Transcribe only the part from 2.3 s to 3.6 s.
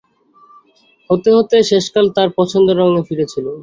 পছন্দর রঙ ফিরেছিল।